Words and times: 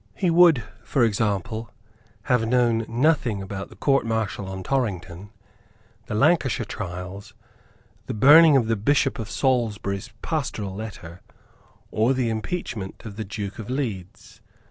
He 0.15 0.31
would, 0.31 0.63
for 0.83 1.03
example, 1.03 1.69
have 2.23 2.47
known 2.47 2.85
nothing 2.87 3.39
about 3.43 3.69
the 3.69 3.75
Court 3.75 4.03
Martial 4.03 4.49
on 4.49 4.63
Torrington, 4.63 5.29
the 6.07 6.15
Lancashire 6.15 6.65
Trials, 6.65 7.35
the 8.07 8.15
burning 8.15 8.57
of 8.57 8.65
the 8.65 8.75
Bishop 8.75 9.19
of 9.19 9.29
Salisbury's 9.29 10.09
Pastoral 10.23 10.73
Letter 10.73 11.21
or 11.91 12.15
the 12.15 12.29
impeachment 12.31 13.05
of 13.05 13.15
the 13.15 13.23
Duke 13.25 13.59
of 13.59 13.69
Leeds. 13.69 14.41